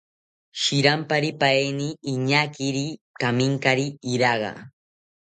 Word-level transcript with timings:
Shiramparipaeni 0.61 1.89
iñaakiri 2.11 2.85
kaminkari 3.21 3.87
iraga 4.13 4.51